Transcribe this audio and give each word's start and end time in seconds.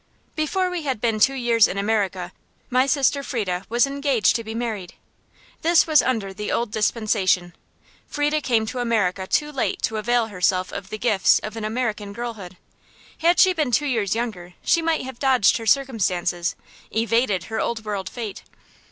Before 0.35 0.71
we 0.71 0.81
had 0.81 0.99
been 0.99 1.19
two 1.19 1.35
years 1.35 1.67
in 1.67 1.77
America, 1.77 2.31
my 2.71 2.87
sister 2.87 3.21
Frieda 3.21 3.67
was 3.69 3.85
engaged 3.85 4.35
to 4.35 4.43
be 4.43 4.55
married. 4.55 4.95
This 5.61 5.85
was 5.85 6.01
under 6.01 6.33
the 6.33 6.51
old 6.51 6.71
dispensation: 6.71 7.53
Frieda 8.07 8.41
came 8.41 8.65
to 8.65 8.79
America 8.79 9.27
too 9.27 9.51
late 9.51 9.83
to 9.83 9.97
avail 9.97 10.25
herself 10.29 10.71
of 10.73 10.89
the 10.89 10.97
gifts 10.97 11.37
of 11.43 11.55
an 11.55 11.63
American 11.65 12.13
girlhood. 12.13 12.57
Had 13.19 13.39
she 13.39 13.53
been 13.53 13.69
two 13.69 13.85
years 13.85 14.15
younger 14.15 14.55
she 14.63 14.81
might 14.81 15.03
have 15.05 15.19
dodged 15.19 15.57
her 15.57 15.67
circumstances, 15.67 16.55
evaded 16.91 17.43
her 17.43 17.59
Old 17.61 17.85
World 17.85 18.09
fate. 18.09 18.41